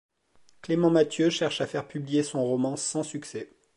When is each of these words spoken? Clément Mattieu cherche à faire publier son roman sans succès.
Clément 0.63 0.89
Mattieu 0.89 1.29
cherche 1.29 1.61
à 1.61 1.67
faire 1.67 1.87
publier 1.87 2.23
son 2.23 2.43
roman 2.43 2.75
sans 2.75 3.03
succès. 3.03 3.51